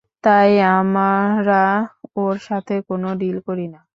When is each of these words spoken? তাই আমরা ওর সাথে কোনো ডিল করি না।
তাই 0.23 0.51
আমরা 0.71 1.61
ওর 2.17 2.35
সাথে 2.47 2.75
কোনো 2.89 3.07
ডিল 3.21 3.37
করি 3.47 3.65
না। 3.73 3.81